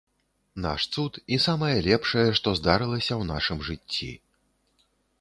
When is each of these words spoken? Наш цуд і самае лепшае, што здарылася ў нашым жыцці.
Наш 0.63 0.87
цуд 0.95 1.19
і 1.37 1.39
самае 1.47 1.75
лепшае, 1.89 2.25
што 2.41 2.57
здарылася 2.63 3.09
ў 3.09 3.23
нашым 3.33 3.57
жыцці. 3.71 4.13